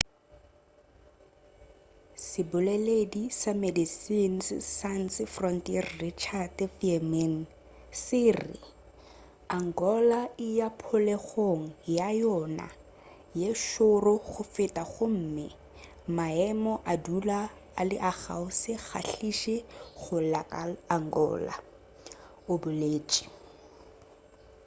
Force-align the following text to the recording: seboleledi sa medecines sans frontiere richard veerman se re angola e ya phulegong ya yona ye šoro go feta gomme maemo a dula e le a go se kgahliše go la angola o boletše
seboleledi 2.27 3.23
sa 3.41 3.51
medecines 3.65 4.47
sans 4.77 5.13
frontiere 5.35 5.91
richard 6.05 6.57
veerman 6.77 7.33
se 8.03 8.21
re 8.39 8.57
angola 9.59 10.21
e 10.45 10.47
ya 10.59 10.69
phulegong 10.81 11.63
ya 11.97 12.07
yona 12.23 12.67
ye 13.39 13.49
šoro 13.69 14.13
go 14.29 14.41
feta 14.53 14.83
gomme 14.93 15.47
maemo 16.17 16.73
a 16.91 16.93
dula 17.05 17.41
e 17.81 17.83
le 17.89 17.97
a 18.11 18.13
go 18.21 18.37
se 18.59 18.73
kgahliše 18.85 19.55
go 20.01 20.17
la 20.31 20.41
angola 20.97 21.55
o 22.51 22.53
boletše 22.61 23.25